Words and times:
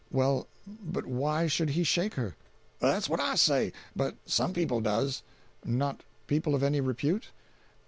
"Well, 0.09 0.47
but 0.65 1.05
why 1.05 1.45
should 1.45 1.69
he 1.69 1.83
shake 1.83 2.15
her?" 2.15 2.35
"That's 2.79 3.07
what 3.07 3.19
I 3.19 3.35
say—but 3.35 4.15
some 4.25 4.51
people 4.51 4.81
does." 4.81 5.21
"Not 5.63 6.01
people 6.25 6.55
of 6.55 6.63
any 6.63 6.81
repute?" 6.81 7.27